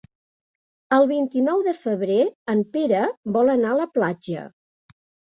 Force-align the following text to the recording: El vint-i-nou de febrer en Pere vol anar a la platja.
El 0.95 1.03
vint-i-nou 1.09 1.59
de 1.67 1.73
febrer 1.81 2.17
en 2.53 2.63
Pere 2.77 3.01
vol 3.35 3.51
anar 3.57 3.69
a 3.75 3.79
la 3.81 3.85
platja. 3.99 4.47